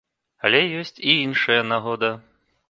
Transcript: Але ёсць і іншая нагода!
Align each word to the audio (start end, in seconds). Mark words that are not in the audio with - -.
Але 0.47 0.61
ёсць 0.79 0.93
і 0.95 1.11
іншая 1.27 1.59
нагода! 1.75 2.11